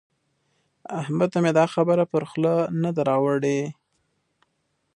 احمد 1.01 1.29
ته 1.33 1.39
مې 1.43 1.51
دا 1.59 1.65
خبره 1.73 2.03
پر 2.11 2.23
خوله 2.29 2.53
نه 2.81 2.89
ده 2.95 3.01
راوړي. 3.09 3.59